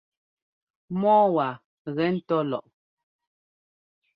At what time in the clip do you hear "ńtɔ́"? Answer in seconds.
2.15-2.41